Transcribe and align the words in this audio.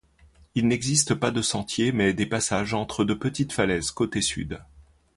Il 0.55 0.67
n'existe 0.67 1.13
pas 1.13 1.29
de 1.29 1.43
sentier 1.43 1.91
mais 1.91 2.11
des 2.15 2.25
passages 2.25 2.73
entre 2.73 3.03
de 3.05 3.13
petites 3.13 3.53
falaises 3.53 3.91
côté 3.91 4.19
sud. 4.19 4.59